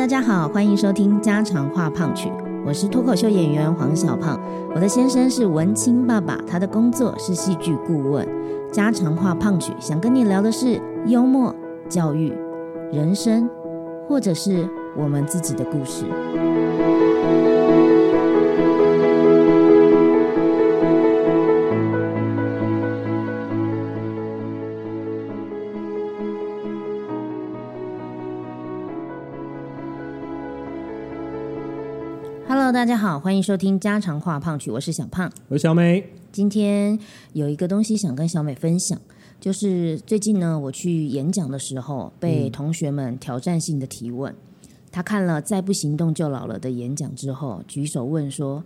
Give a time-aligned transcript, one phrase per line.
[0.00, 2.32] 大家好，欢迎收听家常话胖曲，
[2.64, 4.40] 我是脱口秀演员黄小胖。
[4.74, 8.26] 我的先生是文青爸爸，他的工作是戏剧顾问。
[8.72, 11.54] 家常话胖曲想跟你聊的是幽默、
[11.86, 12.32] 教育、
[12.90, 13.46] 人生，
[14.08, 14.66] 或者是
[14.96, 16.06] 我们自己的故事。
[32.80, 35.30] 大家好，欢迎收听家常话胖曲，我是小胖。
[35.48, 36.02] 我是小美，
[36.32, 36.98] 今天
[37.34, 38.98] 有一个东西想跟小美分享，
[39.38, 44.34] 就是最近呢，我去演讲的时候，被同学们挑战性的提问。
[44.90, 48.64] 他看了《再不行动就老了》的演讲之后，举手问说：“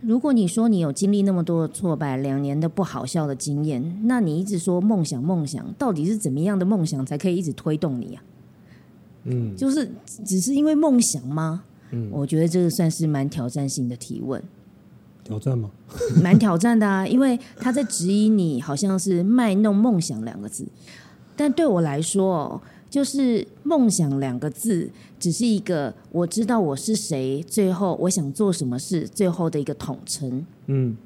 [0.00, 8.22] 如果你说你有经历那么多的挫败，两年的不好笑的经验，那你一直说梦想梦想，到底是怎么样的梦想才可以一直推动你啊？
[9.24, 9.90] 嗯就是
[10.24, 11.64] 只是因为梦想吗？
[11.94, 14.42] 嗯，我觉得这个算是蛮挑战性的提问。”
[15.24, 15.70] 挑战吗？
[16.22, 20.66] 蛮挑战的啊，因为他在质疑你，好像是卖弄梦想两个字。
[21.34, 30.44] 但对我来说哦，就是梦想两个字，只是一个我知道我是谁，最后我想做什么事，最后的一个统称。
[30.66, 30.96] 嗯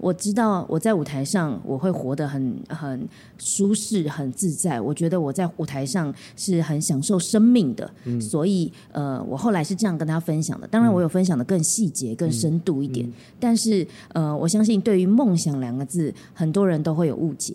[0.00, 4.80] 我知道我在舞台上我会活得很很舒适、很自在。
[4.80, 7.90] 我觉得我在舞台上是很享受生命的，
[8.20, 10.66] 所以呃，我后来是这样跟他分享的。
[10.66, 13.10] 当然，我有分享的更细节、更深度一点。
[13.38, 17.54] 但是呃，我相信对于“梦想”两个字，很多人都会有误解。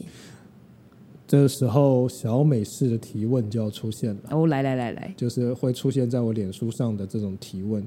[1.27, 7.83] 这个时候小美式的提问就要出现了，哦，来来来来，就是会出现在我脸书上的这种提问。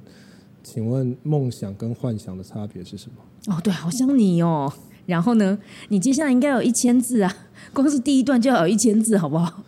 [0.71, 3.55] 请问梦想跟幻想的差别是什么？
[3.55, 4.71] 哦，对，好像你哦。
[5.07, 7.35] 然后呢，你接下来应该有一千字啊，
[7.73, 9.65] 光是第一段就要有一千字，好不好？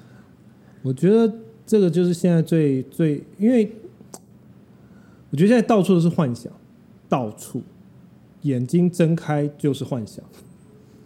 [0.83, 1.33] 我觉得
[1.67, 3.73] 这个就是现在最最，因为
[5.31, 6.53] 我觉得现在到处都是幻想，
[7.09, 7.62] 到处
[8.42, 10.23] 眼睛睁开就是幻想，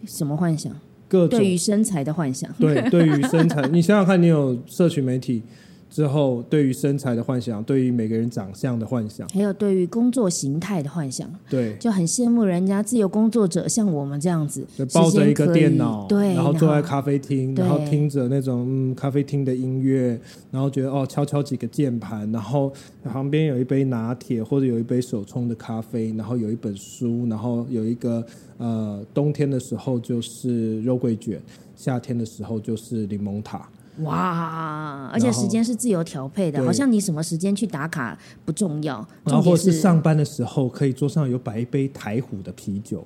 [0.05, 0.73] 什么幻想？
[1.07, 2.51] 各种对于身材的幻想。
[2.59, 5.41] 对，对于身材， 你想想看，你有社群媒体
[5.89, 20.19] 之后，对于身材的幻想，对于每个人长相的幻想，还有对于工作形态的幻想，对，就很羡慕人家自由工作者像我们这样子，就抱着一个电脑，对，然后坐在咖啡厅，对然后听着那种嗯咖啡厅的音乐，
[20.51, 28.25] 然后觉得哦敲敲几个键盘，然后旁边有一杯拿铁或者有一杯手冲的咖啡，然后有一本书，然后有一个
[28.57, 31.41] 呃冬天的时候就是肉桂卷，
[31.75, 33.69] 夏天的时候就是柠檬塔，
[33.99, 35.09] 哇！
[35.13, 43.05] 而且时间是自由调配的，好像你什么时间去打卡不重要，然后是上班的时候可以桌上有摆一杯台虎的啤酒，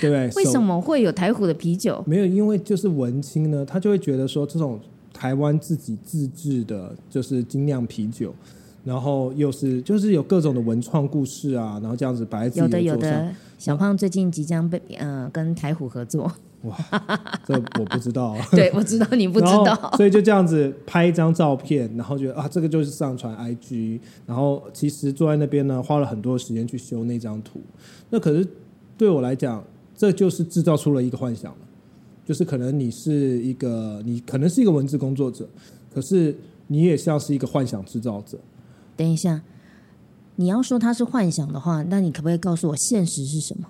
[0.00, 0.30] 对 不对？
[0.36, 2.02] 为什么会有台虎的啤酒？
[2.06, 4.80] 没有，因为就是文青呢，他就会觉得说，这种
[5.12, 8.34] 台湾自己自制的，就是精酿啤酒，
[8.84, 13.10] 然后又是就是有各种的文创故事啊，然后这样子摆在自有的己桌上。
[13.10, 16.30] 有的，小胖最近即将被呃跟台虎合作，
[16.62, 16.76] 哇
[17.46, 27.60] 这我不知道、 啊，对我知道你不知道，所以就这样子拍一张照片，然后觉得啊，这个就是上传 IG，然后其实坐在那边呢，花了很多时间去修那张图。
[28.10, 28.44] 那可是
[28.98, 29.62] 对我来讲，
[29.94, 31.54] 这就是制造出了一个幻想，
[32.24, 35.48] 就是可能你是一个，你可能是一个文字工作者，
[35.94, 38.36] 可是你也像是一个幻想制造者。
[38.96, 39.42] 等一下，
[40.36, 43.66] 你要说它是幻想的话，那你可不可以告诉我现实是什么？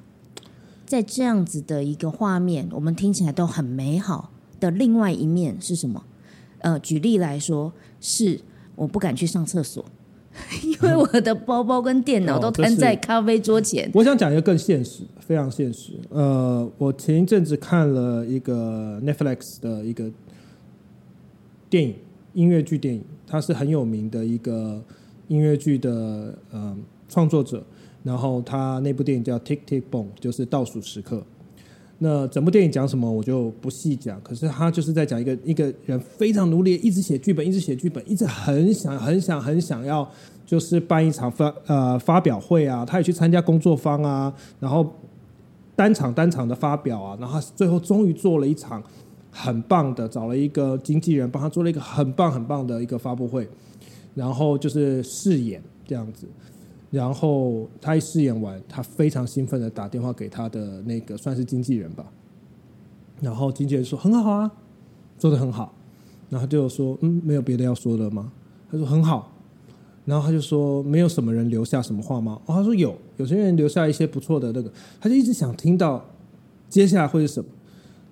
[0.87, 4.31] 在这样子的一个画面，我们听起来都很美好
[4.61, 6.05] 的另外一面是什么？
[6.59, 8.41] 呃，举例来说，是
[8.77, 9.85] 我不敢去上厕所，
[10.63, 13.91] 因为我的包包跟电脑都摊在咖啡桌前。
[13.95, 15.93] 我想讲一个更现实，非常现实。
[16.11, 20.11] 呃，我前一阵子看了一个 Netflix 的一个
[21.69, 21.95] 电影，
[22.35, 24.83] 音乐剧电影，它是很有名的一个
[25.33, 26.77] 音乐剧的呃
[27.09, 27.65] 创作者。
[28.05, 31.23] 然后他那部电影叫《Tick Tick Boom》，就是倒数时刻。
[31.99, 40.11] 那整部电影讲什么我就不细讲，可是他就是在讲一个一个人非常努力，一直写剧本，一直写剧本，一直很想很想很想要，
[40.45, 44.85] 就是办一场发呃发表会啊，他也去参加工作坊啊，然后
[45.77, 48.83] 单场单场的发表啊，然后最后终于做了一场
[49.31, 53.49] 很棒的，找了一个经纪人帮他做了一个很棒很棒的一个发布会，
[54.15, 56.27] 然后就是试演这样子。
[56.91, 62.05] 然后他一试演完，他非常兴奋的打电话给他的那个算是经纪人吧，
[63.21, 64.53] 然后经纪人说很好啊，
[65.19, 65.75] 做的很好，
[66.29, 68.31] 然后他就说嗯没有别的要说的吗？
[68.71, 69.33] 他说很好，
[70.05, 72.39] 然后他就说没有什么人留下什么话吗？
[72.45, 74.71] 哦，他说有，有些人留下一些不错的那个，
[75.01, 76.05] 他就一直想听到
[76.69, 77.49] 接下来会是什么，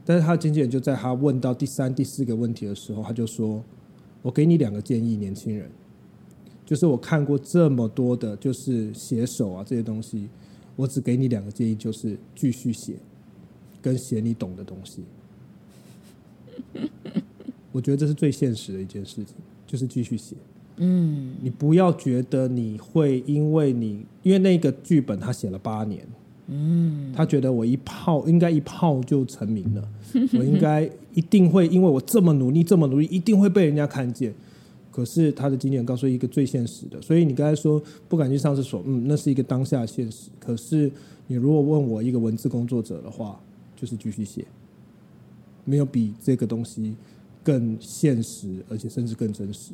[0.07, 3.63] 但是他的经纪人就在他问到第三、第四个问题的时候，他就说
[4.23, 5.71] 我给你两个建议，年轻人，
[6.71, 10.29] 就是我看过这么多的，就是写手啊这些东西，
[10.77, 12.95] 我只给你两个建议，就是继续写，
[13.83, 15.03] 跟写你懂的东西。
[17.73, 19.35] 我觉得这是最现实的一件事情，
[19.67, 20.37] 就是继续写。
[20.77, 26.07] 嗯，你不要觉得你会因为你因为那个剧本他写了八年，
[26.47, 29.89] 嗯，他觉得我一泡应该一泡就成名了，
[30.35, 34.33] 我应该一定会因为我这么努力这么努力，一定会被人家看见。
[34.91, 40.31] 可是他的经验告诉一个最现实的，所以你刚才说不敢去上厕所，嗯，那是一个当下现实。
[40.39, 40.91] 可是
[41.27, 43.41] 你如果问我一个文字工作者的话，
[43.77, 44.45] 就是继续写，
[45.65, 46.95] 没有比这个东西
[47.43, 49.73] 更现实，而且甚至更真实。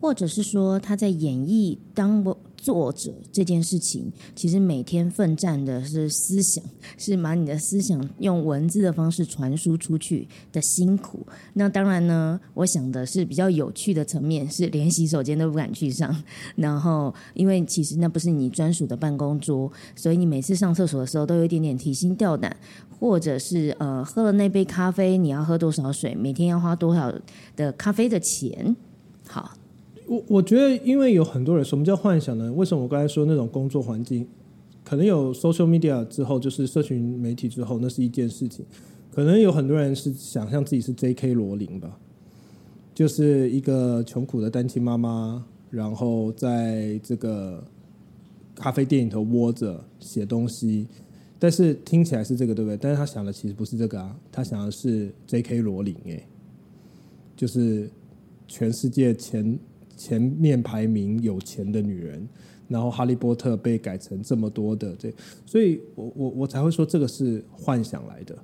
[0.00, 2.24] 或者是说他在演绎当
[2.56, 6.62] 作者这件事情，其实每天奋战的是思想，
[6.98, 11.26] 是把你的思想用文字的方式传输出去的辛苦。
[11.54, 16.14] 那当然呢，我想的是比较有趣的层面，是连洗手间都不敢去上。
[16.56, 22.54] 然后，因为其实那不是你专属的办公桌，所以你每次上厕所的时候都有一点点提心吊胆，
[22.98, 27.10] 或者是呃，喝了那杯咖啡，你要喝多少水，每天要花多少
[27.56, 28.76] 的咖啡的钱。
[29.26, 29.52] 好。
[30.10, 32.52] 我我觉得，因为有很多人，什么叫幻想呢？
[32.54, 34.26] 为什么我刚才说那种工作环境，
[34.82, 38.66] 可能有 social media 之后，就是社群媒体之后，那是一件事情。
[39.12, 41.32] 可能有很多人是想象自己是 J.K.
[41.34, 41.96] 罗琳吧，
[42.92, 47.62] 就是一个穷苦的单亲妈妈，然后在这个
[48.56, 50.88] 咖啡店里头窝着写东西，
[51.38, 52.76] 但是听起来是这个，对不对？
[52.76, 55.60] 但是他想的其实不是这个啊，他想的是 J.K.
[55.60, 56.26] 罗琳，哎，
[57.36, 57.88] 就是
[58.48, 59.56] 全世界前。
[60.00, 62.26] 前面排名有钱的女人，
[62.68, 65.12] 然后哈利波特被改成这么多的这，
[65.44, 68.34] 所以我我我才会说这个是幻想来的。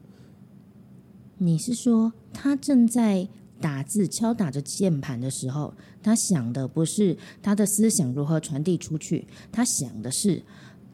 [1.38, 3.26] 你是说他正在
[3.58, 5.72] 打字敲打着键盘的时候，
[6.02, 10.42] 他想的不是他的思想如何传递出去，他想的是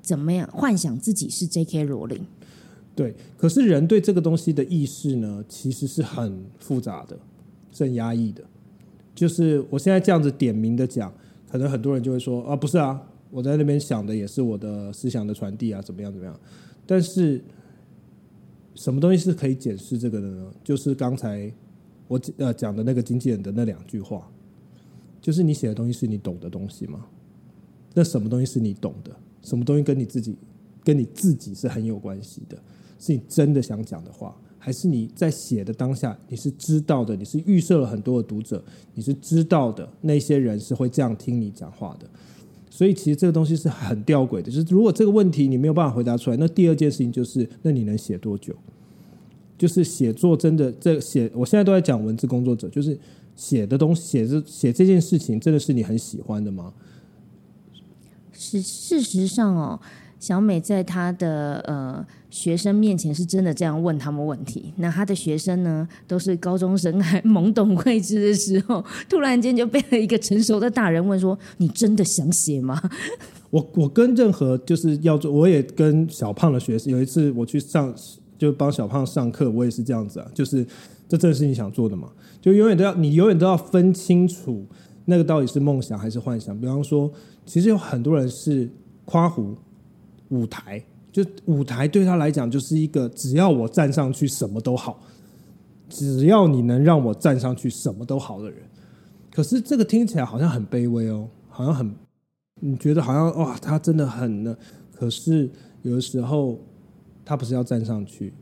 [0.01, 1.83] 怎么样幻想自己是 J.K.
[1.83, 2.25] 罗琳。
[2.95, 7.19] 对，可是人对这个东西的意识呢，其实是很复杂的，
[7.73, 8.45] 是很压抑的。
[9.15, 11.13] 就是我现在这样子点名的讲，
[11.51, 13.01] 可能很多人就会说啊，不是啊，
[13.31, 16.39] 我在那边想的也是我的思想的传递啊，怎么样怎么样？
[16.87, 17.43] 但是
[18.75, 20.53] 什么东西是可以检视这个的呢？
[20.65, 21.53] 就是刚才
[22.09, 24.31] 我呃讲的那个经纪人的那两句话，
[25.21, 27.07] 就是你写的东西是你懂的东西吗？
[27.95, 29.15] 那什么东西是你懂的？
[29.43, 30.37] 什么东西跟你自己
[30.83, 32.57] 跟你自己是很有关系的？
[32.99, 34.35] 是你真的想讲的话？
[34.65, 38.63] 还是你在写的当下，你是知道的，你是预设了很多的读者，
[38.95, 42.09] 你是知道的那些人是会这样听你讲话的，
[42.71, 44.43] 所以其实这个东西是很吊诡的。
[44.45, 48.55] 就是如果这个问题你没有办法回答出来，那第二件事情就是，那你能写多久？
[49.59, 52.97] 就是写作真的这写，我现在都在讲文字工作者，就是
[53.35, 56.73] 写的东西，写这写这件事情，真的是你很喜欢的吗？
[58.33, 59.81] 是事实上哦。
[60.19, 72.81] 小美在她的呃学生面前是真的这样问他们问题，那他的学生呢都是高中生还懵懂未知的时候， 突然间就被了一个成熟的大人问说：“你真的想写吗？”
[73.51, 77.95] 我我跟任何就是要做，我也跟小胖的学生有一次我去上
[78.39, 80.67] 就帮小胖上课，我也是这样子啊，就是
[81.07, 84.67] 这正是你想做的嘛，就永远都要你永远都要分清楚
[85.05, 86.59] 那个到底是梦想还是幻想。
[86.59, 87.13] 比方说，
[87.45, 88.71] 其实有很多人是
[89.05, 89.55] 夸胡。
[90.29, 94.99] 舞台就舞台对他来讲就是一个，只要我站上去什么都好，
[95.91, 98.59] 只要你能让我站上去什么都好的人。
[99.31, 101.95] 可是这个听起来好像很卑微哦，好像很
[102.61, 104.57] 你觉得好像哇，他真的很呢。
[104.91, 105.51] 可是
[105.83, 106.59] 有的时候
[107.25, 108.33] 他不是要站上去，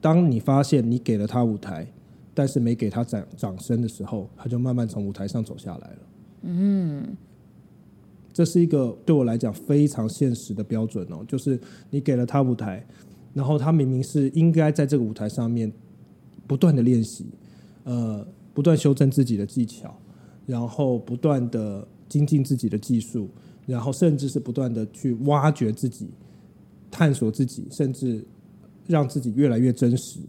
[0.00, 1.86] 当你发现你给了他舞台，
[2.34, 5.98] 但是没给他掌掌声的时候，他就慢慢从舞台上走下来了。
[6.42, 7.16] 嗯。
[8.36, 12.86] 这是一个对我来讲非常现实的标准哦，就是你给了他舞台，
[13.32, 15.72] 然后他明明是应该在这个舞台上面
[16.46, 17.24] 不断的练习，
[17.84, 19.98] 呃，不断修正自己的技巧，
[20.44, 23.30] 然后不断的精进自己的技术，
[23.64, 26.10] 然后甚至是不断的去挖掘自己、
[26.90, 28.22] 探索自己，甚至
[28.86, 30.20] 让自己越来越真实，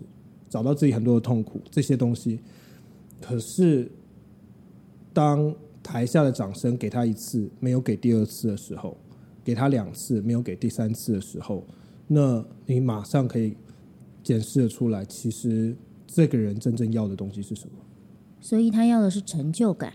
[0.48, 2.40] 找到自己很多的痛苦这些东西。
[3.20, 3.92] 可是
[5.12, 5.54] 当
[5.88, 8.98] 台下的掌声给他一次，没有给第二次的时候，
[9.42, 11.66] 给他两次，没有给第三次的时候，
[12.08, 13.56] 那你马上可以
[14.22, 15.74] 检视的出来，其实
[16.06, 17.76] 这个人真正要的东西是什么。
[18.42, 19.94] 所以他要的是成就感。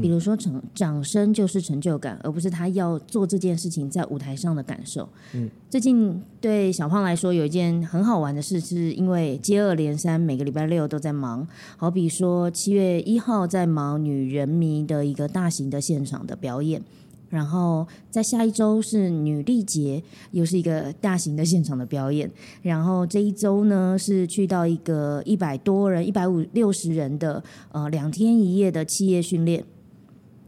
[0.00, 5.08] 比如说掌掌声就是成就感，而不是他要做这件事情在舞台上的感受。
[5.34, 11.46] 嗯，最近对小胖来说有一件很好玩的事，是因为接二连三，每个礼拜六都在忙。
[11.76, 16.82] 好比说七月一号在忙女人迷的一个大型的现场的表演。
[17.28, 22.30] 然后在下一周是女力节，又是一个大型的现场的表演。
[22.60, 29.64] 然后这一周呢是去到一个一百多人、一百五六十人的呃两天一夜的企业训练，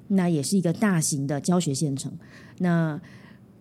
[0.08, 2.12] 那也是一个大型的教学现场。
[2.58, 3.00] 那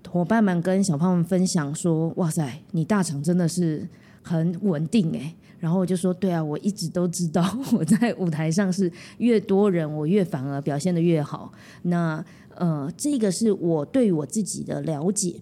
[0.09, 3.87] 伙伴们跟小胖们分享说：“哇塞，你大厂真的是
[4.21, 5.35] 很稳定诶。
[5.59, 11.51] 然后我就说：“对啊，我一直都知道 我在舞台上是越多人，我越反而表现的越好。
[11.83, 12.23] 那
[12.55, 15.41] 呃，这个是我对我自己的了解，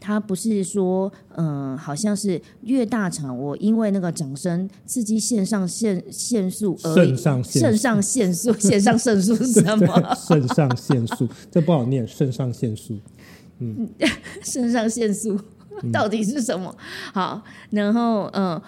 [0.00, 10.16] 他不是说，嗯，好像是越大场，我因为那个掌声刺激肾上腺腺素而肾上腺肾上腺素肾上腺素 是什么？
[10.16, 12.98] 肾上腺素，这不好念，肾上腺素。
[13.58, 13.88] 嗯
[14.42, 15.38] 肾上腺素
[15.92, 16.74] 到底是什么？
[17.12, 18.60] 好，然后嗯。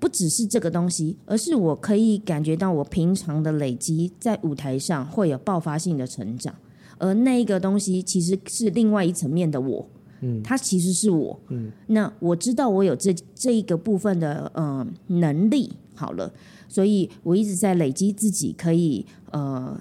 [0.00, 6.54] 不只是这个东西，而是我可以感觉到我平常的累积在舞台上会有爆发性的成长。
[6.98, 9.88] 而那一个东西其实是另外一层面的我，
[10.20, 16.32] 嗯，它其实是我，嗯，那我知道我有这这一个部分的呃能力，好了，
[16.68, 19.80] 所以我一直在累积自己，可以呃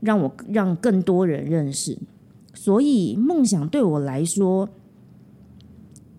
[0.00, 1.98] 让我让更多人认识，
[2.54, 4.68] 所以梦想对我来说，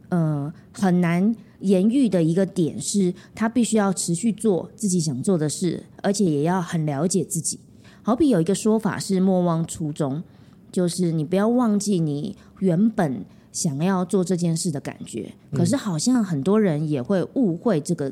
[0.09, 7.59] 呃很难言喻的一个点是，他必须要持续做自己想做的事，而且也要很了解自己。
[8.01, 10.23] 好比有一个说法是莫忘初衷，
[10.71, 15.33] 就是你不要忘记你原本想要做这件事的感觉。
[15.53, 18.11] 可是好像很多人也会误会这个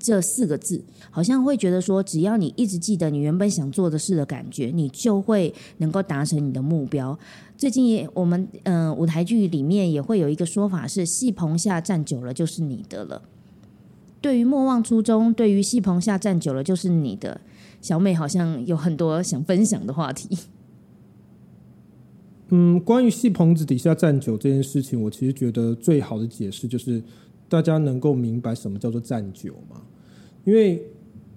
[0.00, 7.18] 这四个字，好像会觉得说，只要你一直记得你原本想做的事的感觉，你就会能够达成你的目标。
[7.56, 13.22] 最近也我们嗯、呃舞台剧里面也会有一个说法是，戏棚下站久了就是你的了。
[14.20, 17.40] 对于莫忘初衷，对于戏棚下站久了就是你的。
[17.80, 20.38] 小美好像有很多想分享的话题。
[22.56, 27.02] 嗯，关于戏棚子底下站久这件事情，我其实觉得最好的解释就是
[27.48, 29.82] 大家能够明白什么叫做站久嘛。
[30.44, 30.80] 因为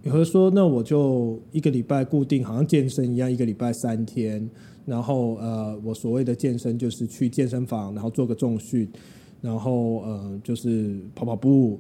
[0.04, 4.48] 有人说，那我就一个礼拜固定，好像健身一样，一个礼拜三天，
[4.86, 8.88] 然后呃，我所谓的健身就是去健身房，然后做个重训，
[9.42, 11.80] 然后呃，就是跑跑步，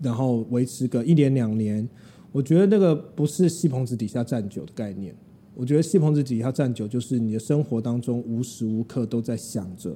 [0.00, 1.86] 然后维持个一年两年。
[2.32, 5.14] 我觉得那个不是戏棚子底下站久的概念。
[5.54, 9.94] 我觉得戏棚子底下站久，就是你的生活当中无时无刻都在想着，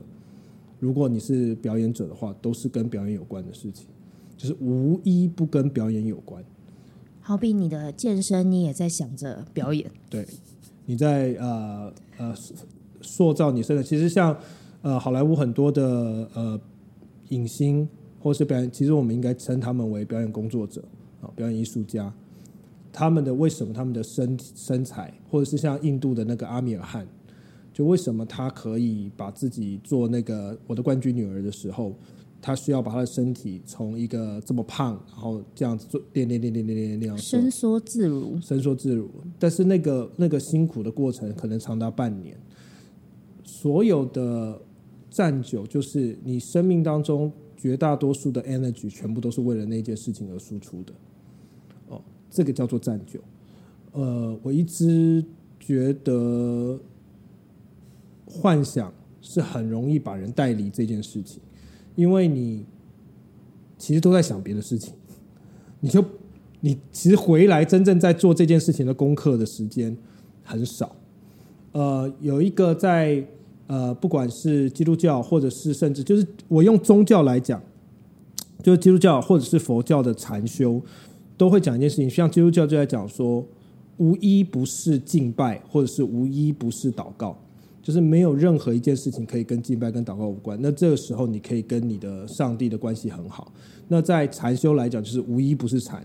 [0.78, 3.86] 如果你是表演者的话，都是跟表演有关的事情，
[4.36, 6.44] 就是无一不跟表演有关。
[7.20, 9.90] 好比你的健身，你也在想着表演。
[10.10, 10.26] 对，
[10.84, 12.34] 你在呃呃
[13.00, 14.36] 塑造你身的，其实像
[14.82, 16.60] 呃好莱坞很多的呃
[17.30, 17.88] 影星
[18.20, 20.84] 或是表演，其实我们应该称他们为表演工作者
[21.22, 22.12] 啊，表演艺术家。
[22.94, 27.04] 他们的为什么他们的身体身材，或者是像印度的那个阿米尔汗，
[27.72, 31.92] 就为什么他可以把自己做那个我的冠军女儿的时候，
[32.40, 39.10] 他需要把他的身体从一个这么胖，然后这样子做，练练练练练练那样，伸缩自如，伸缩自如。
[39.40, 42.38] 但是那个那个辛苦的过程可能长达半年。
[43.42, 44.60] 所有的
[45.10, 50.92] 战久就是你生命当中绝大多数的 energy 全部都是为了那件事情而输出的。
[52.34, 53.20] 这个叫做占久，
[53.92, 55.24] 呃，我一直
[55.60, 56.76] 觉得
[58.26, 61.40] 幻想是很容易把人带离这件事情，
[61.94, 62.64] 因为你
[63.78, 64.94] 其实都在想别的事情，
[65.78, 66.04] 你就
[66.58, 69.96] 你其实回来真正在做这件事情的功课的时间
[70.42, 70.96] 很少。
[71.70, 73.24] 呃，有一个在
[73.68, 77.62] 呃，不管是基督教或者是甚至就是我用宗教来讲，
[78.60, 80.82] 就是基督教或者是佛教的禅修。
[81.36, 83.44] 都会讲一件事情，像基督教就在讲说，
[83.96, 87.36] 无一不是敬拜，或者是无一不是祷告，
[87.82, 90.56] 就是没有任何一件事情可以跟敬拜跟祷告无关。
[90.62, 93.52] 那这个时候，你可以跟你的上帝的关系很好。
[93.88, 96.04] 那在禅修来讲，就是无一不是禅，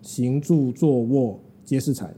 [0.00, 2.14] 行住坐卧皆是禅，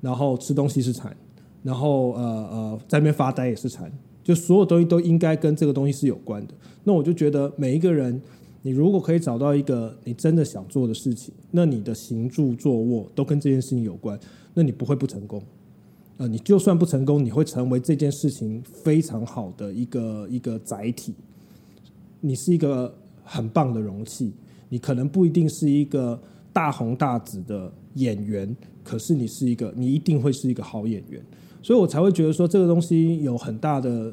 [0.00, 1.14] 然后吃东西是禅，
[1.62, 3.92] 然后呃呃在那边发呆也是禅，
[4.24, 6.54] 就所有东西都应该跟这个东西是有关的。
[6.84, 8.20] 那我就觉得每一个人。
[8.62, 14.18] 你如果可以找到一个你真的想做的事情，那你的行住坐卧都跟这件事情有关，
[14.54, 15.42] 那你不会不成功。
[16.16, 21.14] 呃，你就算不成功，你会成为这件事情非常好的一个一个载体。
[22.20, 24.32] 你是一个很棒的容器，
[24.68, 26.20] 你可能不一定是一个
[26.52, 31.22] 大红大紫的演员，可是你是一个，你一定会是一个好演员。
[31.62, 34.12] 所以我才会觉得说这个东西有很大的，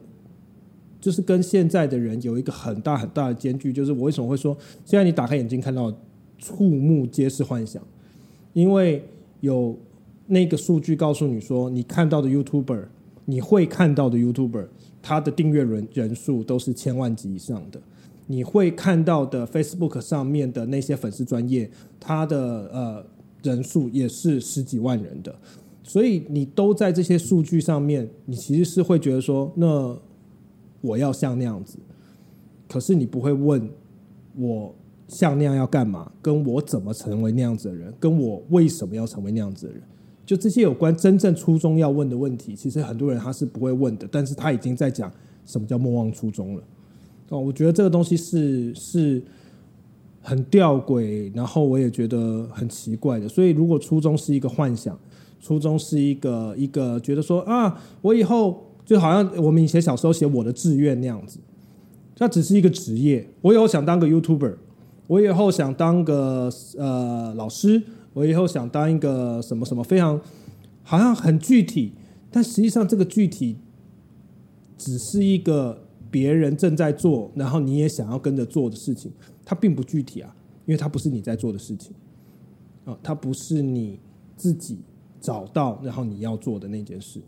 [1.06, 3.72] 就是跟现在的人有一个很大很大的间距。
[3.72, 5.94] 就是我为什么会说，现在你打开眼睛看到
[6.40, 7.80] 触目皆是幻想，
[8.54, 9.08] 因为
[9.42, 9.78] 有
[10.26, 12.86] 那个数据告诉你说，你看到的 YouTuber，
[13.26, 14.66] 你会看到的 YouTuber，
[15.00, 17.80] 他的订阅人人数都是千万级以上的。
[18.26, 21.70] 你会看到的 Facebook 上面的那些粉丝专业，
[22.00, 23.06] 他的呃
[23.44, 25.36] 人数也是十几万人的，
[25.84, 29.96] 所以你都在这些数据上面，你其实是会觉得说，那
[30.86, 31.78] 我要像那样子，
[32.70, 33.70] 可是你不会问
[34.38, 34.74] 我
[35.08, 39.82] 像那样要干嘛，跟我怎么成为那样子的人，跟我为什么要成为那样子的人，
[40.26, 45.12] 就这些有关真正初衷要问的问题，其实很多人他是不会问的，但是他已经在讲
[45.46, 46.64] 什么叫莫忘初衷了。
[47.30, 49.24] 哦，我觉得这个东西是是
[50.22, 53.28] 很吊诡，然后我也觉得很奇怪的。
[53.28, 54.98] 所以，如果初衷是一个幻想，
[55.40, 61.40] 初衷是一个一个觉得说啊，我以后就好像我们以前小时候写我的志愿那样子，
[62.16, 63.28] 它只是一个职业。
[63.42, 64.56] 我以后想当个 YouTuber，
[65.08, 67.82] 我以后想当个呃老师，
[68.14, 70.22] 我以后想当一个什么什么非常
[70.84, 71.94] 好像很具体，
[72.32, 73.58] 但实际上这个具体
[74.78, 75.82] 只是一个。
[76.12, 79.12] 别人正在做，然后你也想要跟着做的事情，
[79.44, 80.34] 它并不具体啊，
[80.66, 81.92] 因为它不是你在做的事情
[82.86, 84.00] 啊，它不是你
[84.38, 84.78] 自己
[85.20, 87.20] 找到然后你要做的那件事。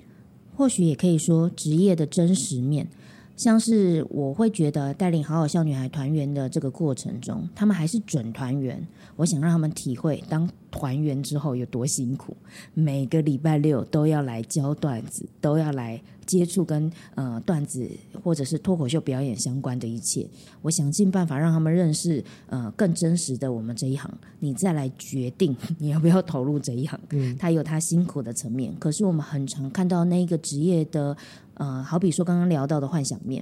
[0.58, 2.88] 或许也可以说职业的真实面，
[3.36, 8.88] 像是我会觉得带领好好笑女孩团员的这个过程中，他们还是准团员，
[9.18, 12.38] 我想让他们体会当团员之后有多辛苦，
[12.74, 16.02] 每个礼拜六都要来教段子，都要来。
[16.28, 17.90] 接触跟呃段子
[18.22, 20.28] 或者是脱口秀表演相关的一切，
[20.62, 27.00] 我想尽办法让他们认识呃更真实的我们这一行，你再来决定 你要不要投入这一行。
[27.12, 31.16] 嗯，他有他辛苦的层面，可是我们很常看到那一个职业的
[31.54, 33.42] 呃，好比说刚刚聊到的幻想面，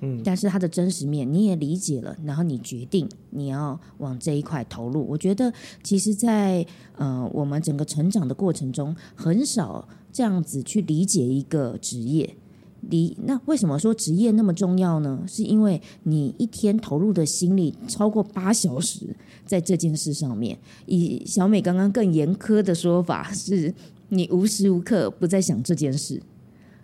[0.00, 5.06] 嗯，但是他的真实面你也理解了，然后你决定你要往这一块投入。
[5.08, 9.88] 我觉得其实，在呃我们整个成长的过程中，很少。
[10.12, 12.34] 这样子去理解一个职业，
[12.88, 15.22] 理那为什么说职业那么重要呢？
[15.28, 20.58] 是因为你一天投入的心力超过八小时在这件事上面。
[20.86, 23.74] 以小美刚刚更严苛的说法，是
[24.08, 26.18] 你无时无刻不在想这件事。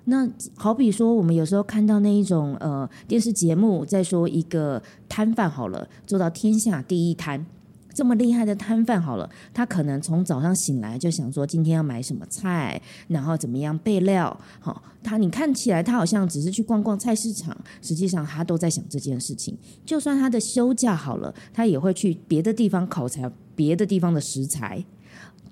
[0.04, 7.46] 那好比说，我们有时候看到那一种呃电视节目，在说一个摊贩好了，做到天下第一摊。
[7.94, 14.34] 这么厉害的摊贩，好了，他可能从早上醒来就想说今天要买什么菜，然后怎么样备料。
[14.60, 19.54] 好，他你看起来他好像只是去逛逛菜市场，实际上他都在想这件事情。
[19.84, 24.82] 就算他的休假好了，他也会去别的地方考察别的地方的食材。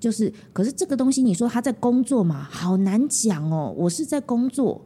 [0.01, 3.73] 就是，可是这个东西你说他在工作嘛，好难讲哦。
[3.77, 4.81] 我是在工作，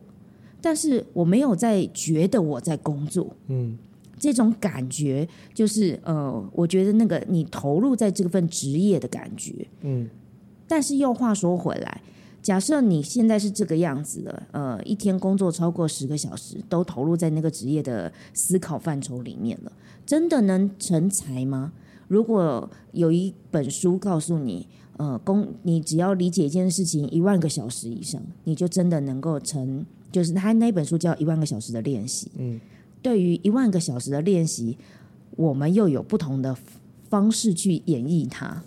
[0.62, 3.36] 但是我没有在觉得我在工作。
[3.48, 3.78] 嗯。
[4.18, 10.10] 这种感觉就是，呃，我觉得那个你投入在这份职业的感觉，嗯。
[10.68, 12.02] 但是又话说回来，
[12.42, 19.72] 假设你现在是这个样子的，呃，一天工作超过十个小时，都投入在那个职业的思考范畴里面了，
[20.06, 21.74] 真的能成才吗？
[22.08, 32.60] 如果有一本书告诉你，呃，工你只要理解一件事情一万个小时以上，你就真的能够成，就是他那本书叫《一万个小时的练习》，嗯。
[33.02, 34.76] 对于一万个小时的练习，
[35.36, 36.58] 我们又有不同的
[37.08, 38.64] 方式去演绎它。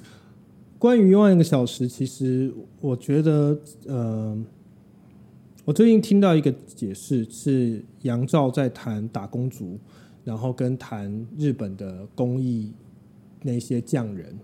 [0.78, 4.38] 关于一万个小时，其实我觉得，呃，
[5.64, 9.76] 我最近听到一个解释是杨照在谈打工族，
[10.22, 12.70] 然后跟谈日本的工艺
[13.42, 14.38] 那些匠人，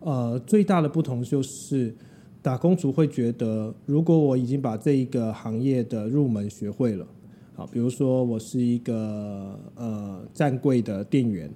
[0.00, 1.94] 呃，最大的不同就是
[2.40, 7.06] 打工族会觉得，如果我已经把这一个行业的入门学会了。
[7.54, 11.50] 好，比如说我是一个呃站柜的店员，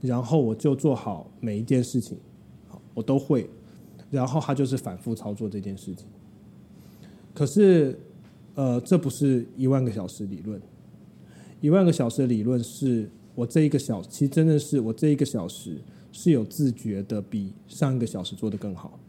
[0.00, 2.16] 然后我就做好每一件事情，
[2.68, 3.50] 好，我都会，
[4.08, 6.06] 然后他就是反复操作这件事情。
[7.34, 7.98] 可是，
[8.54, 10.62] 呃，这不是一万个小时理论，
[11.60, 15.76] 一万个小时理论是我这一个小，其实真的是我这一个小时
[16.12, 19.00] 是有自觉的比上一个小时做的更好，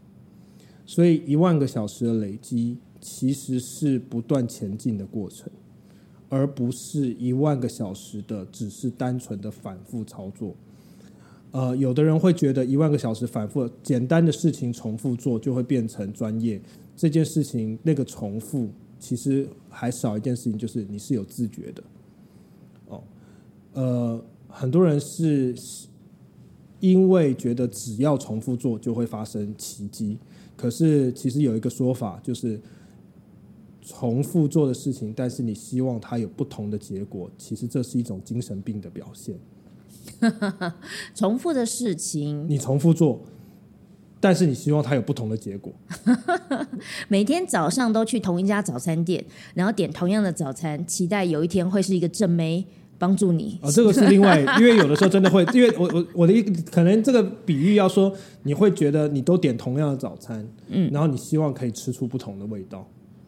[0.84, 5.48] 所以一万个小时的累积其实是不断前进的过程。
[6.30, 10.52] 而不是一万个小时的，只是单纯的反复操作。
[11.52, 16.60] 呃，有的人会觉得一万个小时反复简单的事情重复做就会变成专业。
[16.96, 21.84] 这件事情那个重复其实还少一件事情，就是你是有自觉的。
[22.88, 23.02] 哦，
[23.74, 25.54] 呃，很多人是
[26.90, 30.18] 因为觉得只要重复做就会发生奇迹，
[30.56, 32.60] 可是其实有一个说法就是。
[33.86, 39.38] 重复做的事情，但是你希望它有不同的结果，其实这是一种精神病的表现。
[41.14, 43.20] 重复的事情，你重复做，
[44.20, 45.70] 但是你希望它有不同的结果。
[47.08, 52.66] 每天早上都去同一家早餐店，然后点同样的早餐，期待有一天会是一个正妹
[52.98, 53.58] 帮助你。
[53.62, 62.86] 啊，这个是另外， 因为有的时候真的会，因为我我我的一可能这个比喻要说，你会觉得你都点同样的早餐，嗯，然后你希望可以吃出不同的味道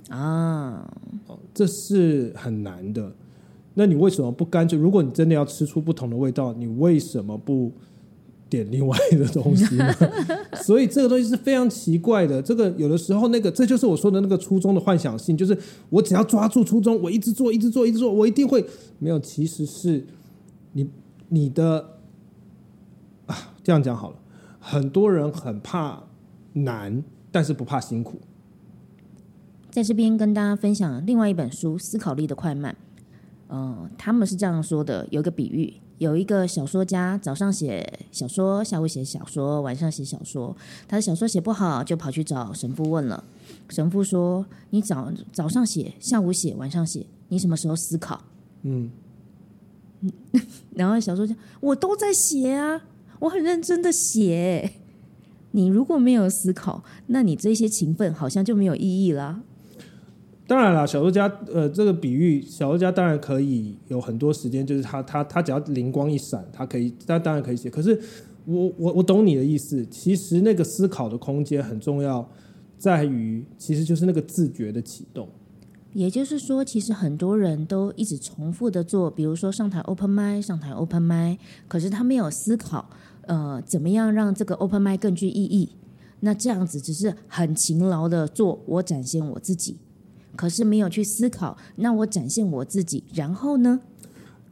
[0.09, 0.89] 啊，
[1.27, 3.13] 哦，这是很难的。
[3.75, 4.79] 那你为什么不干脆？
[4.79, 7.71] 如果你真的要吃出不同的味道，你为什么不
[8.49, 9.93] 点另外的东西 呢？
[10.63, 12.41] 所以这个东西是非常奇怪的。
[12.41, 15.57] 这个有的时候，那个这就是我说的那个初衷的幻想性，就是
[15.91, 18.65] 我只要抓住初衷，我一直做，一直做，一直做，我一定会
[18.99, 19.19] 没有。
[19.19, 20.07] 其实是
[20.73, 20.89] 你
[21.29, 21.99] 你的
[23.27, 24.17] 啊，这样讲好了。
[24.61, 26.03] 很多人很怕
[26.53, 28.19] 难，但是不怕辛苦。
[29.71, 32.73] 在这边跟大家分享另外一本书《思考力的快慢》。
[33.49, 40.55] 嗯，他们是这样说的：有一个比喻，有一个小说家早上写小说，下午写小说，晚上写小说。
[40.87, 43.25] 他的小说写不好，就跑去找神父问了。
[43.71, 48.23] 神父说：“你早早上写，下午写，晚上写，你什么时候思考？”
[48.63, 48.91] 嗯，
[50.75, 52.83] 然后小说家：“我都在写啊，
[53.21, 54.73] 我很认真的写。
[55.53, 59.43] 你如果没有思考，那你这些勤奋好像就没有意义了。”
[60.47, 67.69] 当然了，小说家，呃，这个比喻，小说家当然可以有很多时间，就是他他他只要灵光一闪，他可以，他当然可以写。
[67.69, 68.01] 可是
[68.45, 72.29] 我我我懂你的意思，其实那个思考的空间很重要，
[72.79, 75.29] 在于其实就是那个自觉的启动。
[75.93, 82.89] 也就是说，其实很多人都一直重复的做，比如说上台 open m i 上台 open m i 可是他没有思考，
[83.23, 85.71] 呃，怎么样让这个 open m i 更具意义？
[86.21, 89.79] 那这样子只是很勤劳的做，我展现我自己。
[90.37, 93.81] 可是没有去思考，那我展现我自己，然后呢？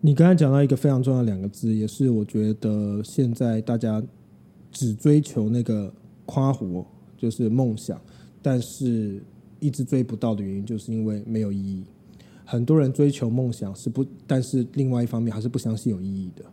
[0.00, 4.02] 你刚才讲到一个非常重要两个字，也是我觉得现在大家
[4.70, 5.92] 只追求那个
[6.26, 6.84] 夸活，
[7.16, 7.98] 就是梦想，
[8.42, 9.22] 但是
[9.60, 11.84] 一直追不到的原因，就是因为没有意义。
[12.44, 16.44] 很多人追求梦想是不，但是另外一方面还是不相信有意义的，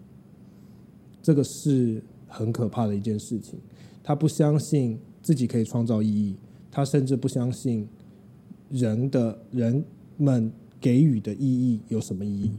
[1.22, 3.60] 这个是很可怕的一件事情。
[4.02, 6.38] 他不相信自己可以创造意义，
[6.72, 7.86] 他甚至不相信。
[8.72, 9.84] 人的人
[10.18, 12.52] 们给予的意义有什么意义？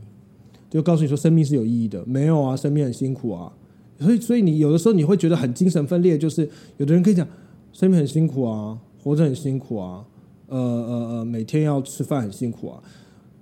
[0.70, 2.04] 就告诉你说，生命是有意义的。
[2.06, 3.52] 没有啊，生命很辛苦啊。
[3.98, 7.26] 所以，所以你有的时候你会觉得很精神分裂，就是有的人可以讲，
[7.72, 10.04] 生命很辛苦啊，活着很辛苦啊，
[10.48, 12.82] 呃呃呃，每天要吃饭很辛苦啊，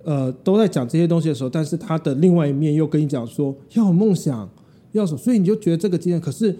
[0.03, 4.49] 呃，都在讲这些东西的时候，但是他的另外一面又跟你讲说要有梦想，
[4.91, 6.55] 要什么，所以你就觉得这个经验可是。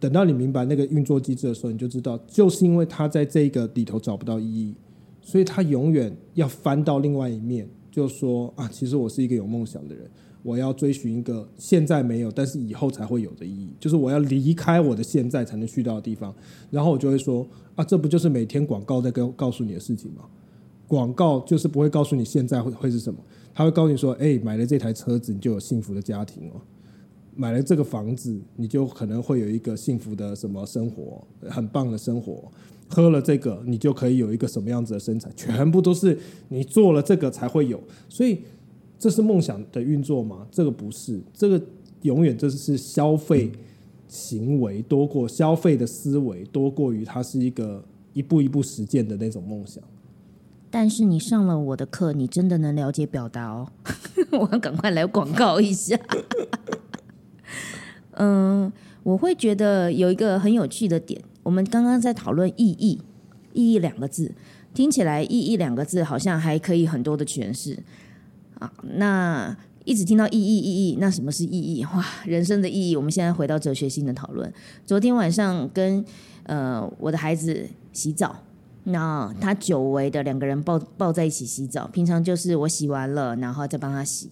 [0.00, 4.74] 等到你明白那个运作机制的时候，你就知道，就是因为他在这个里头找不到意义，
[5.20, 10.08] 所以他永远要翻到另外一面，就说啊，其实我是一个有梦想的人，
[10.42, 16.34] 我要追寻一个现在没有，但是以后才会有的意义，就是我要离开我的现在才能去到的地方。
[16.70, 20.24] 然后我就会说啊，这不就是每天广告在跟告诉你的事情吗？
[20.86, 23.18] 广告就是不会告诉你现在会会是什么，
[23.52, 26.60] 他会告诉你说，哎，买了这台车子，你就有幸福的家庭哦。
[27.40, 32.50] 买了这个房子，你就可能会有一个幸福的什么生活，很棒的生活。
[32.88, 37.80] 喝了这个，你就可以有一个什么样子的身材，全部都是你做了这个才会有。
[38.08, 38.40] 所以，
[38.98, 40.44] 这是梦想的运作吗？
[40.50, 41.62] 这个不是，这个
[42.02, 43.52] 永远这是消费
[44.08, 49.80] 行为多过消费的思维，多过于它是一个一步一步实践的那种梦想。
[50.68, 53.68] 但是你上了我的课，你真的能了解表达哦。
[54.32, 55.96] 我要赶快来广告一下。
[58.20, 61.20] 嗯，我会觉得有一个很有趣的点。
[61.42, 63.00] 我们刚刚在讨论意义，
[63.52, 64.32] 意义两个字
[64.74, 67.78] 听起来，意义两个字好像还可以很多的诠释
[68.58, 68.72] 啊。
[68.82, 71.84] 那一直听到意义，意义，那什么是意义？
[71.84, 72.94] 哇，人生的意义。
[72.94, 74.52] 我们现在回到哲学性的讨论。
[74.84, 76.04] 昨天晚上跟
[76.42, 78.42] 呃我的孩子洗澡，
[78.84, 81.86] 那他久违的两个人抱抱在一起洗澡。
[81.88, 84.28] 平常就是我洗完了，然后再帮他洗。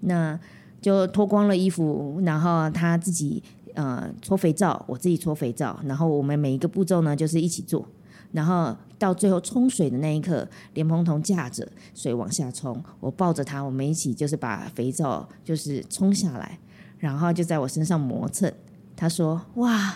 [0.00, 0.38] 那
[0.80, 3.42] 就脱光了衣服，然后他自己
[3.74, 7.86] 呃搓肥皂，我自己搓肥皂，然后我们每一个步骤呢就是一起做，
[8.32, 16.58] 然后到最后冲水的那一刻，莲蓬头架着水往下冲，我抱着他，我们一起就是把肥皂就是冲下来，
[16.98, 18.52] 然后就在我身上磨蹭。
[18.96, 19.94] 他说：“哇，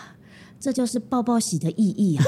[0.61, 2.25] 这就是抱抱洗的意义啊！”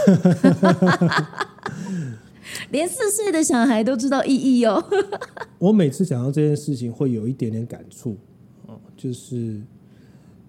[2.70, 4.84] 连四岁的小孩都知道意义哦。
[5.58, 8.18] 我每次想到这件事情，会有一点点感触。
[8.96, 9.60] 就是，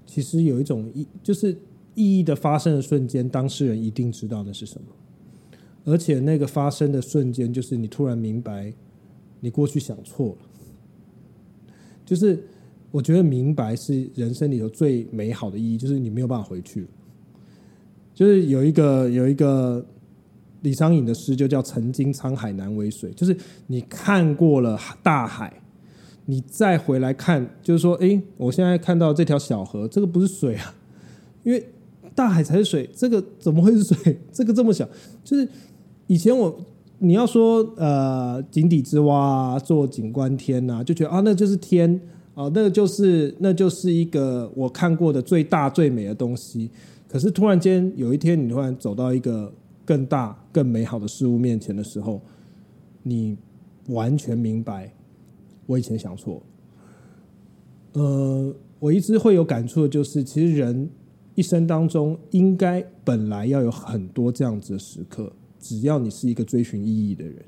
[0.06, 1.58] 其实有一种意，就是
[1.94, 4.88] 意义的发生的瞬间，当事人一定知道那是什么。
[5.86, 8.74] 而且那个发生的瞬间，就是你突然明白，
[9.40, 10.38] 你过去想错了。
[12.06, 12.44] 就是
[12.92, 16.88] 我觉得明白是人生里头最美好的意义，就是你没有办法回去。
[18.14, 19.86] 就是有一个有一个
[20.62, 23.36] 李商隐的诗，就叫“曾经沧海难为水”，就是
[23.68, 25.62] 你看过了大海，
[26.26, 30.74] 你再回来看，就是说，哎，我现在看到这条小河，这个不是水啊，
[31.44, 31.64] 因为
[32.14, 34.20] 大海才是水，这个怎么会是水？
[34.32, 34.88] 这个这么小，
[35.24, 35.48] 就是
[36.08, 36.58] 以前我
[37.00, 42.00] 你要说呃井底之蛙做景观天呐，就觉得啊那就是天
[42.34, 46.70] 啊，那就是那就是一个我看过的最大最美的东西。
[47.08, 49.54] 可是突然间有一天，你突然走到一个
[49.86, 52.20] 更大、更美好的事物面前的时候，
[53.04, 53.38] 你
[53.90, 54.92] 完全明白，
[55.66, 56.42] 我以前想错。
[57.94, 60.90] 呃，我一直会有感触的就是，其实人
[61.34, 67.46] 一生当中应该本来要有很多这样子的时刻，只要你是一个追寻意义的人，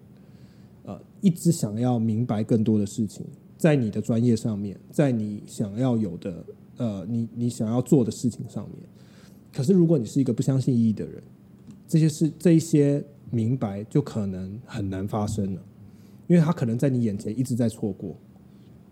[0.84, 3.26] 呃，一直想要明白更多的事情，
[3.58, 6.46] 在你的专业上面，在你想要有的
[6.78, 8.78] 呃，你你想要做的事情上面。
[9.54, 11.22] 可是，如果你是一个不相信意义的人，
[11.88, 15.62] 这些事、这些明白就可能很难发生了，
[16.28, 18.16] 因为他可能在你眼前一直在错过。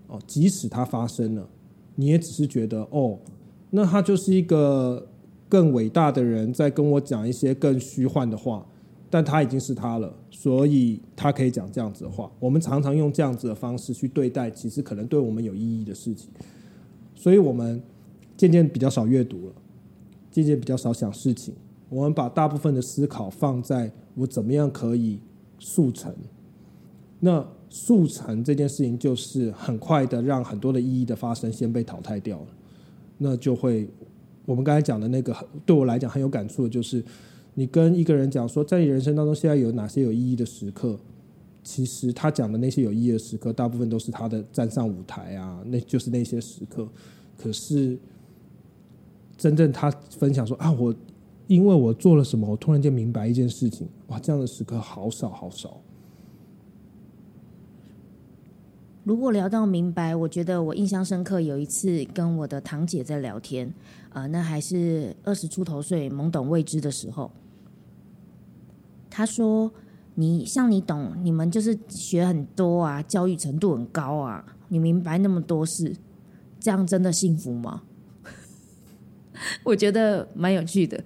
[0.07, 1.49] 哦，即使它发生了，
[1.95, 3.17] 你也只是觉得哦，
[3.71, 5.07] 那他就是一个
[5.49, 8.65] 更伟大的人在跟我讲一些更虚幻的话，
[9.09, 12.31] 但他已经是他了，所以他可以讲这样子的话。
[12.39, 16.29] 我们常常用这样子的方式去对待，其实可能对我们有意义的事情，
[17.15, 17.81] 所以我们
[18.37, 19.53] 渐渐比较少阅读了。
[20.29, 21.55] 渐渐比较少想事情，
[21.87, 25.17] 我们把大部分的思考放在我怎么样可以
[25.57, 26.13] 速成。
[27.19, 32.47] 那速成这件事情，就是很快的让很多的意义的发生先被淘汰掉了。
[33.17, 33.87] 那就会
[34.45, 37.03] 我们刚才讲的那个，对我来讲很有感触的，就是
[37.53, 40.97] 你跟一个人讲说，在你人生当中现在有哪些有意义的时刻，
[41.63, 46.87] 其实他讲的那些有意义的时刻，大部分都是他的站上舞台啊，那就是那些时刻。
[47.37, 47.97] 可是。
[49.37, 50.95] 真正他分享说啊，我
[51.47, 55.77] 因为我做了什么，我突然间明白一件事情，哇，这样的时刻好少好少。
[59.05, 61.39] 如果聊到明白，我觉得我印象深刻。
[61.39, 63.71] 有一次跟我的堂姐在聊天，
[64.09, 67.31] 啊，那还是二十出头岁懵懂未知的时候，
[69.07, 69.71] 她说
[70.15, 75.95] ：“你像你懂，你们就是学很多啊，教育程度很高啊，你明白那么多事，
[76.59, 77.83] 这样真的幸福吗？”
[79.63, 81.03] 我觉得蛮有趣的，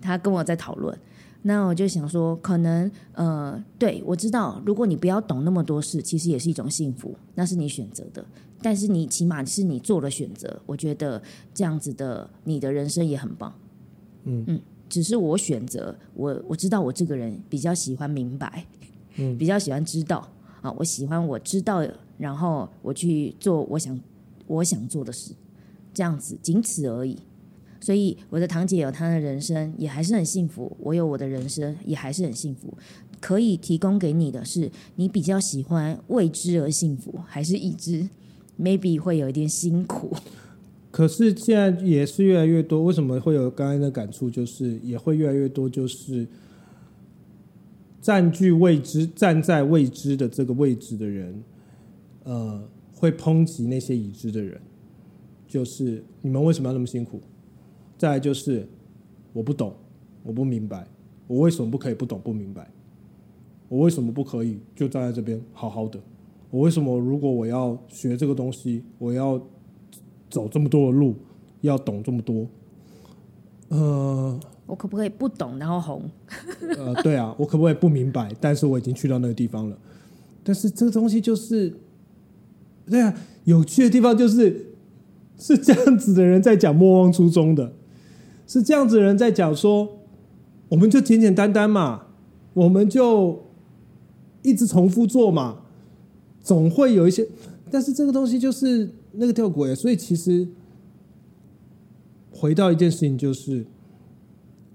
[0.00, 0.96] 他跟我在讨论，
[1.42, 8.24] 那我就想说，可能呃，对我知道，如果你不要懂那么多事，其实也是一种幸福，那是你选择的。
[8.62, 11.22] 但是你起码是你做了选择，我觉得
[11.54, 13.52] 这样子的你的人生也很棒。
[14.24, 18.66] 嗯嗯，只是我选择，我我知道我这个人比较喜欢明白，
[19.16, 20.28] 嗯，比较喜欢知道
[20.60, 21.82] 啊，我喜欢我知道，
[22.18, 23.98] 然后我去做我想
[24.46, 25.32] 我想做的事，
[25.94, 27.18] 这样子，仅此而已。
[27.80, 30.76] 所以我的堂姐有她的人生，也还是很幸福。
[30.80, 32.76] 我有我的人生，也还是很幸福。
[33.20, 38.08] 可以提供给你的是，你比较喜欢未知而幸福，还是已知
[38.58, 40.16] ？Maybe 会有一点辛苦。
[40.90, 42.82] 可是现在也是越来越多。
[42.84, 44.28] 为什么会有刚才的感触？
[44.28, 46.26] 就是也会越来越多，就是
[48.00, 51.42] 占据未知、站在未知的这个位置的人，
[52.24, 54.60] 呃，会抨击那些已知的人。
[55.46, 57.20] 就是你们为什么要那么辛苦？
[58.00, 58.66] 再来就是
[59.34, 59.74] 我不懂，
[60.22, 60.86] 我不明白，
[61.26, 62.66] 我为什么不可以不懂不明白？
[63.68, 66.00] 我为什么不可以就站在这边好好的？
[66.50, 69.38] 我为什么如果我要学这个东西，我要
[70.30, 71.14] 走这么多的路，
[71.60, 72.46] 要懂这么多？
[73.68, 76.10] 呃，我可不可以不懂然后红？
[76.78, 78.34] 呃，对啊，我可不可以不明白？
[78.40, 79.76] 但是我已经去到那个地方了。
[80.42, 81.74] 但是这个东西就是，
[82.86, 84.74] 对啊，有趣的地方就是
[85.38, 87.74] 是这样子的人在讲莫忘初衷的。
[88.50, 89.88] 是这样子的人在讲说，
[90.70, 92.08] 我们就简简单单嘛，
[92.52, 93.44] 我们就
[94.42, 95.62] 一直重复做嘛，
[96.40, 97.24] 总会有一些，
[97.70, 100.48] 但是这个东西就是那个吊诡，所以其实
[102.32, 103.64] 回到一件事情，就是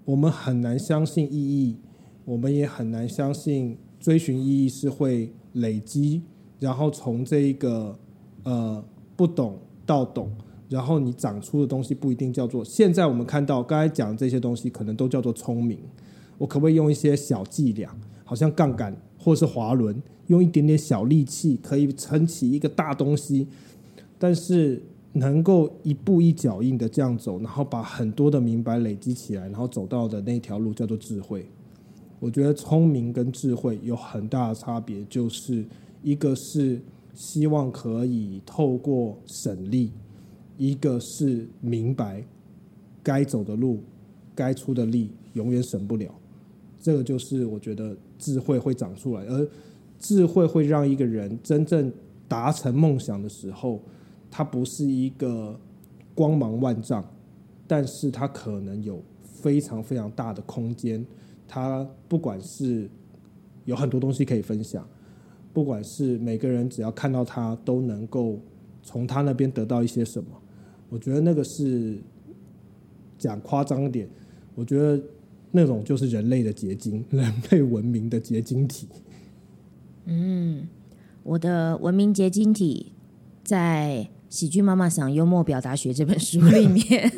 [0.05, 1.75] 我们很难相信意义，
[2.23, 6.21] 我们也很难相信追寻意义是会累积，
[6.61, 7.99] 然后从这一个
[8.43, 8.81] 呃
[9.17, 10.31] 不懂到懂。
[10.69, 15.79] 然后你长出的东西不一定叫做现在我们看到刚才讲的这些东西，可能都叫做聪明。
[16.37, 23.47] 我可不可以用一些小伎俩，好像杠杆或是滑轮，用一点点小力气可以撑起一个大东西？
[24.17, 24.81] 但是
[25.13, 31.45] 能够一步一脚印的这样走，然后把很多的明白累积起来，然后走到的那条路叫做智慧。
[32.19, 35.63] 我觉得聪明跟智慧有很大的差别，就是
[36.01, 36.81] 一个是
[37.13, 39.91] 希望可以透过省力，
[40.57, 42.23] 一个是明白
[43.03, 43.79] 该走的路、
[44.33, 46.13] 该出的力永远省不了。
[46.81, 49.47] 这个就是我觉得智慧会长出来，而
[49.97, 51.91] 智慧会让一个人真正
[52.27, 53.81] 达成梦想的时候，
[54.29, 55.59] 他不是一个
[56.13, 57.03] 光芒万丈，
[57.65, 61.05] 但是他可能有非常非常大的空间。
[61.47, 62.89] 他不管是
[63.65, 64.87] 有很多东西可以分享，
[65.53, 68.39] 不管是每个人只要看到他都能够
[68.83, 70.29] 从他那边得到一些什么，
[70.95, 71.97] 我觉得那个是
[73.17, 74.07] 讲夸张点，
[74.55, 74.97] 我觉得
[75.51, 78.87] 那种就是人类的结晶，人类文明的结晶体。
[80.05, 80.65] 嗯，
[81.21, 82.93] 我的文明结晶体
[83.43, 87.11] 在《喜剧妈妈想幽默表达学》这本书里面。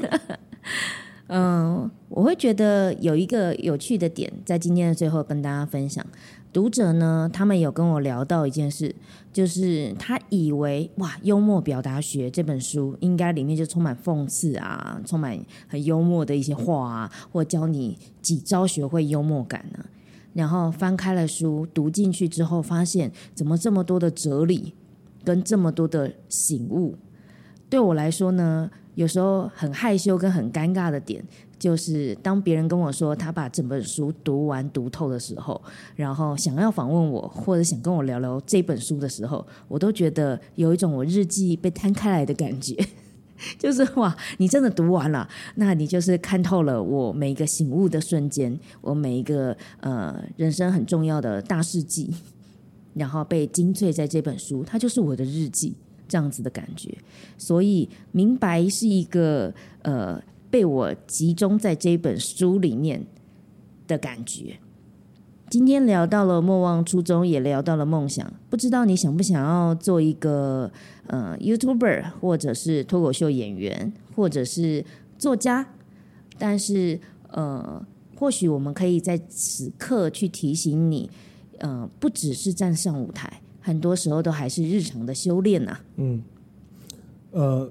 [1.27, 6.05] 嗯，我会觉得有一个有趣的点，在今天的最后跟大家分享。
[6.53, 8.95] 读者呢，他们有跟我聊到一件事，
[9.33, 15.37] 就是他以为哇，《幽默表达学》这本书应该里面就充满讽刺啊，充满
[15.67, 19.85] 很幽默的一些话啊，或教你几招学会幽默感呢。
[20.33, 24.73] 然后翻开了书，读进去之后，发现怎么这么多的哲理
[25.23, 26.95] 跟这么多的醒悟，
[27.69, 28.71] 对我来说呢？
[28.97, 31.23] 有时候很害羞跟很尴尬的点，
[31.59, 35.61] 就是当别人跟我说他把整本书读完读透的时候，
[35.95, 42.75] 然后想要访问我或者想跟我聊聊这本书的时候，我都觉得有一种我日记被摊开来的感觉，
[43.59, 52.11] 就是哇，你真的读完了，那你就是看透了我每一个醒悟的瞬间，我每一个呃人生很重要的大事记，
[52.95, 55.75] 然后被精粹在这本书，它就是我的日记。
[56.07, 56.97] 这样子的感觉，
[57.37, 63.05] 所以明白是一个呃被我集中在这本书里面
[63.87, 64.57] 的感觉。
[65.49, 68.33] 今天聊到了莫忘初衷，也聊到了梦想。
[68.49, 70.69] 不知道你想不想要做一个
[71.05, 74.83] 呃 YouTuber，或者是脱口秀演员，或者是
[75.17, 75.65] 作家？
[76.37, 77.81] 但是呃，
[78.17, 81.09] 或许我们可以在此刻去提醒你，
[81.59, 83.41] 呃，不只是站上舞台。
[83.67, 85.77] 很多时候都还是日常的修炼呐。
[85.97, 86.23] 嗯，
[87.31, 87.69] 呃，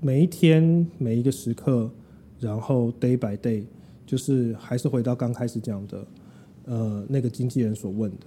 [0.00, 1.88] 每一天每一个时刻，
[2.40, 3.62] 然后 day by day，
[4.04, 6.04] 就是还是回到刚开始讲的，
[6.64, 8.26] 呃，那个经纪人所问的，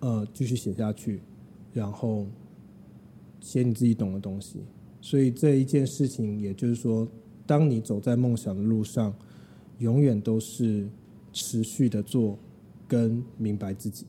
[0.00, 1.20] 呃，继续写下去，
[1.74, 2.26] 然后
[3.42, 4.60] 写你自己懂的东西。
[5.02, 7.06] 所以这一件事情，也就是说，
[7.44, 9.14] 当你走在梦想的路上，
[9.80, 10.88] 永远都是
[11.30, 12.38] 持续的做，
[12.88, 14.06] 跟明白自己。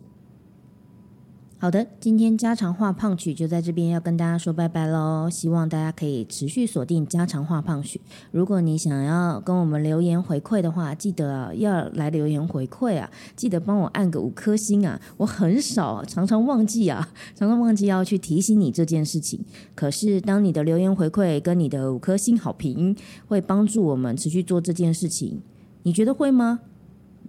[1.64, 5.30] 好的，今天家常话胖曲就在这边要跟大家说拜拜喽。
[5.30, 8.02] 希望大家可以持续锁定家常话胖曲。
[8.32, 13.10] 如果你想要跟我们留言回馈的话，记得要来留言回馈啊！
[13.38, 15.00] 记得帮我按个五颗星啊！
[15.16, 19.40] 我很少，常常忘记啊， 常常忘记要去提醒你这件事情。
[19.74, 22.94] 可是当你的留言回馈跟你的五颗星好评，
[23.30, 25.42] 会帮助我们持续做这件事情。
[25.84, 26.60] 你觉得会吗？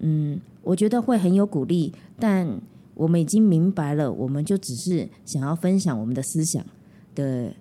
[0.01, 2.61] 嗯，我觉得会很有鼓励，但。
[2.95, 6.65] 我们已经明白了，我们就只是想要分享我们的思想
[7.15, 7.53] 的，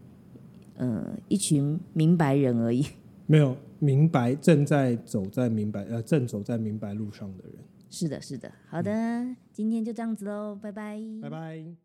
[0.77, 2.85] 呃，一群明白人而已。
[3.25, 7.55] 没有明白，正在走在明白，呃，正走在明白路上的人。
[7.89, 8.51] 是的，是的。
[8.67, 8.91] 好的，
[9.51, 11.82] 今天就这样子喽，拜拜，拜拜。